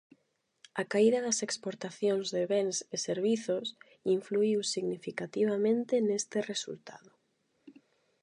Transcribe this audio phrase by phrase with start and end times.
[0.81, 3.67] A caída das exportacións de bens e servizos
[4.15, 7.11] influíu significativamente neste resultado.